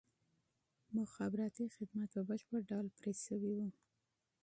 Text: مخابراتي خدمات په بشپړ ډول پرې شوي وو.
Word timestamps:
مخابراتي 0.97 1.65
خدمات 1.75 2.09
په 2.15 2.21
بشپړ 2.29 2.59
ډول 2.69 2.87
پرې 2.97 3.13
شوي 3.25 3.51
وو. 3.57 3.67